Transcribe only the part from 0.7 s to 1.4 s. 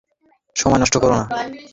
নষ্ট করো না।